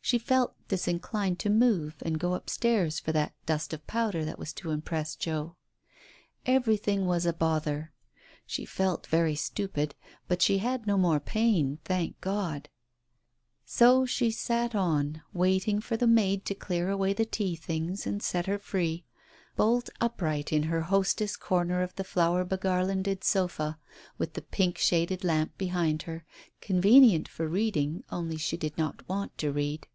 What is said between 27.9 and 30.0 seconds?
only she did not want to read.